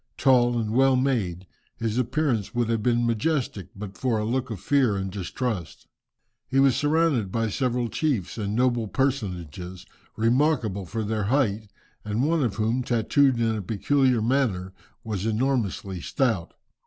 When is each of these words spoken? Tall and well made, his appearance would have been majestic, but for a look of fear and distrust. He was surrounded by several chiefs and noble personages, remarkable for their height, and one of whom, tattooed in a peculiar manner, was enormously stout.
Tall 0.17 0.57
and 0.57 0.71
well 0.71 0.95
made, 0.95 1.45
his 1.77 1.99
appearance 1.99 2.55
would 2.55 2.69
have 2.69 2.81
been 2.81 3.05
majestic, 3.05 3.67
but 3.75 3.95
for 3.99 4.17
a 4.17 4.25
look 4.25 4.49
of 4.49 4.59
fear 4.59 4.97
and 4.97 5.11
distrust. 5.11 5.85
He 6.47 6.59
was 6.59 6.75
surrounded 6.75 7.31
by 7.31 7.49
several 7.49 7.87
chiefs 7.87 8.39
and 8.39 8.55
noble 8.55 8.87
personages, 8.87 9.85
remarkable 10.15 10.87
for 10.87 11.03
their 11.03 11.25
height, 11.25 11.69
and 12.03 12.23
one 12.25 12.41
of 12.43 12.55
whom, 12.55 12.81
tattooed 12.81 13.39
in 13.39 13.55
a 13.55 13.61
peculiar 13.61 14.23
manner, 14.23 14.73
was 15.03 15.27
enormously 15.27 16.01
stout. 16.01 16.55